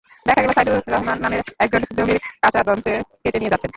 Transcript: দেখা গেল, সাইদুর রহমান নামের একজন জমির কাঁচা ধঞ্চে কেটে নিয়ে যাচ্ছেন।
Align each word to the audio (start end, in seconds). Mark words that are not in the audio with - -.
দেখা 0.25 0.41
গেল, 0.41 0.51
সাইদুর 0.53 0.79
রহমান 0.87 1.17
নামের 1.23 1.41
একজন 1.59 1.81
জমির 1.97 2.19
কাঁচা 2.41 2.61
ধঞ্চে 2.67 2.93
কেটে 3.21 3.37
নিয়ে 3.39 3.51
যাচ্ছেন। 3.53 3.69